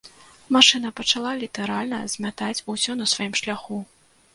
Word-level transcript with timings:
Машына 0.55 0.91
пачала 1.01 1.35
літаральна 1.43 2.03
змятаць 2.17 2.59
усё 2.77 2.91
на 3.05 3.13
сваім 3.17 3.33
шляху. 3.43 3.77